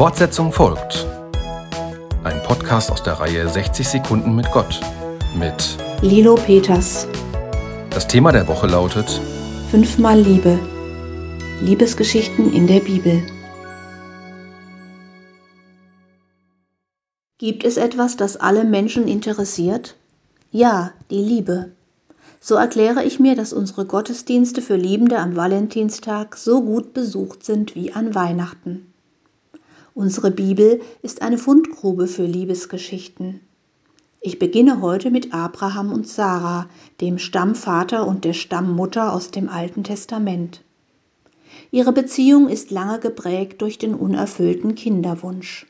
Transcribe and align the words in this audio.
Fortsetzung 0.00 0.50
folgt. 0.50 1.06
Ein 2.24 2.42
Podcast 2.44 2.90
aus 2.90 3.02
der 3.02 3.20
Reihe 3.20 3.46
60 3.46 3.86
Sekunden 3.86 4.34
mit 4.34 4.50
Gott 4.50 4.80
mit 5.38 5.76
Lilo 6.00 6.36
Peters. 6.36 7.06
Das 7.90 8.08
Thema 8.08 8.32
der 8.32 8.48
Woche 8.48 8.66
lautet 8.66 9.20
Fünfmal 9.70 10.18
Liebe. 10.18 10.58
Liebesgeschichten 11.60 12.50
in 12.54 12.66
der 12.66 12.80
Bibel. 12.80 13.22
Gibt 17.36 17.64
es 17.64 17.76
etwas, 17.76 18.16
das 18.16 18.38
alle 18.38 18.64
Menschen 18.64 19.06
interessiert? 19.06 19.96
Ja, 20.50 20.92
die 21.10 21.22
Liebe. 21.22 21.72
So 22.40 22.54
erkläre 22.54 23.04
ich 23.04 23.20
mir, 23.20 23.36
dass 23.36 23.52
unsere 23.52 23.84
Gottesdienste 23.84 24.62
für 24.62 24.76
Liebende 24.76 25.18
am 25.18 25.36
Valentinstag 25.36 26.38
so 26.38 26.62
gut 26.62 26.94
besucht 26.94 27.44
sind 27.44 27.74
wie 27.74 27.92
an 27.92 28.14
Weihnachten. 28.14 28.90
Unsere 29.94 30.30
Bibel 30.30 30.80
ist 31.02 31.20
eine 31.20 31.36
Fundgrube 31.36 32.06
für 32.06 32.24
Liebesgeschichten. 32.24 33.40
Ich 34.20 34.38
beginne 34.38 34.80
heute 34.80 35.10
mit 35.10 35.34
Abraham 35.34 35.92
und 35.92 36.06
Sarah, 36.06 36.68
dem 37.00 37.18
Stammvater 37.18 38.06
und 38.06 38.24
der 38.24 38.34
Stammmutter 38.34 39.12
aus 39.12 39.32
dem 39.32 39.48
Alten 39.48 39.82
Testament. 39.82 40.62
Ihre 41.72 41.92
Beziehung 41.92 42.48
ist 42.48 42.70
lange 42.70 43.00
geprägt 43.00 43.62
durch 43.62 43.78
den 43.78 43.94
unerfüllten 43.94 44.76
Kinderwunsch. 44.76 45.66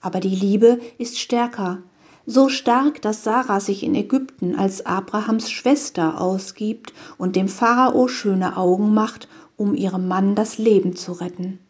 Aber 0.00 0.18
die 0.18 0.34
Liebe 0.34 0.80
ist 0.98 1.20
stärker, 1.20 1.82
so 2.26 2.48
stark, 2.48 3.00
dass 3.02 3.22
Sarah 3.22 3.60
sich 3.60 3.84
in 3.84 3.94
Ägypten 3.94 4.56
als 4.56 4.86
Abrahams 4.86 5.50
Schwester 5.50 6.20
ausgibt 6.20 6.92
und 7.18 7.36
dem 7.36 7.48
Pharao 7.48 8.08
schöne 8.08 8.56
Augen 8.56 8.92
macht, 8.92 9.28
um 9.56 9.74
ihrem 9.74 10.08
Mann 10.08 10.34
das 10.34 10.58
Leben 10.58 10.96
zu 10.96 11.12
retten. 11.12 11.60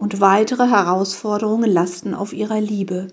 Und 0.00 0.18
weitere 0.22 0.66
Herausforderungen 0.66 1.70
lasten 1.70 2.14
auf 2.14 2.32
ihrer 2.32 2.58
Liebe. 2.58 3.08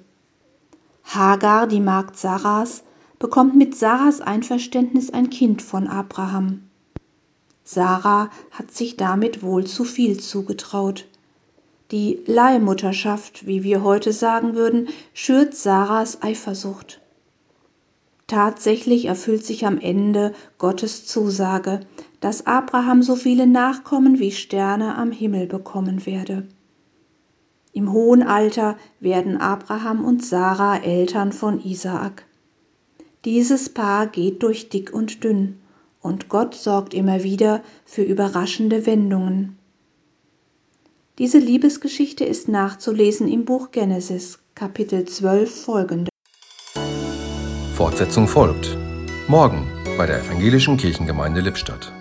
Hagar, 1.03 1.67
die 1.67 1.81
Magd 1.81 2.15
Sarahs, 2.15 2.83
bekommt 3.19 3.57
mit 3.57 3.75
Sarahs 3.75 4.21
Einverständnis 4.21 5.09
ein 5.09 5.29
Kind 5.29 5.61
von 5.61 5.87
Abraham. 5.87 6.61
Sarah 7.65 8.29
hat 8.51 8.71
sich 8.71 8.95
damit 8.95 9.43
wohl 9.43 9.65
zu 9.65 9.83
viel 9.83 10.17
zugetraut. 10.17 11.05
Die 11.91 12.21
Leihmutterschaft, 12.25 13.45
wie 13.45 13.63
wir 13.63 13.83
heute 13.83 14.13
sagen 14.13 14.55
würden, 14.55 14.87
schürt 15.13 15.55
Sarahs 15.55 16.23
Eifersucht. 16.23 17.01
Tatsächlich 18.27 19.05
erfüllt 19.05 19.45
sich 19.45 19.65
am 19.65 19.77
Ende 19.77 20.33
Gottes 20.57 21.05
Zusage, 21.05 21.81
dass 22.21 22.47
Abraham 22.47 23.03
so 23.03 23.17
viele 23.17 23.45
Nachkommen 23.45 24.19
wie 24.19 24.31
Sterne 24.31 24.95
am 24.95 25.11
Himmel 25.11 25.47
bekommen 25.47 26.05
werde. 26.05 26.47
Im 27.73 27.91
hohen 27.91 28.23
Alter 28.23 28.77
werden 28.99 29.37
Abraham 29.37 30.03
und 30.03 30.25
Sarah 30.25 30.77
Eltern 30.77 31.31
von 31.31 31.63
Isaak. 31.63 32.25
Dieses 33.25 33.69
Paar 33.69 34.07
geht 34.07 34.43
durch 34.43 34.69
dick 34.69 34.93
und 34.93 35.23
dünn, 35.23 35.59
und 36.01 36.29
Gott 36.29 36.55
sorgt 36.55 36.93
immer 36.93 37.23
wieder 37.23 37.61
für 37.85 38.03
überraschende 38.03 38.85
Wendungen. 38.85 39.57
Diese 41.17 41.39
Liebesgeschichte 41.39 42.23
ist 42.23 42.47
nachzulesen 42.47 43.27
im 43.27 43.43
Buch 43.43 43.71
Genesis, 43.71 44.39
Kapitel 44.53 45.05
12 45.05 45.63
folgende. 45.63 46.09
Fortsetzung 47.73 48.27
folgt. 48.27 48.77
Morgen 49.27 49.67
bei 49.97 50.05
der 50.05 50.19
Evangelischen 50.23 50.77
Kirchengemeinde 50.77 51.41
Lippstadt. 51.41 51.91